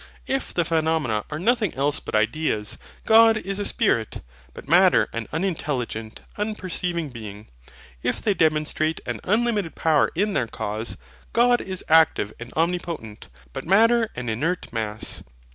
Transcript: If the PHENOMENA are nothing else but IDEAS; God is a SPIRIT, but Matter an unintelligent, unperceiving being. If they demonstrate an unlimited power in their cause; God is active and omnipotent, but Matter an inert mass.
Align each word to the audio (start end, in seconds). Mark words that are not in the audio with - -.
If 0.25 0.51
the 0.51 0.65
PHENOMENA 0.65 1.25
are 1.29 1.37
nothing 1.37 1.75
else 1.75 1.99
but 1.99 2.15
IDEAS; 2.15 2.79
God 3.05 3.37
is 3.37 3.59
a 3.59 3.65
SPIRIT, 3.65 4.23
but 4.51 4.67
Matter 4.67 5.07
an 5.13 5.27
unintelligent, 5.31 6.23
unperceiving 6.37 7.09
being. 7.09 7.45
If 8.01 8.19
they 8.19 8.33
demonstrate 8.33 8.99
an 9.05 9.19
unlimited 9.23 9.75
power 9.75 10.09
in 10.15 10.33
their 10.33 10.47
cause; 10.47 10.97
God 11.33 11.61
is 11.61 11.85
active 11.87 12.33
and 12.39 12.51
omnipotent, 12.53 13.29
but 13.53 13.67
Matter 13.67 14.09
an 14.15 14.27
inert 14.27 14.73
mass. 14.73 15.21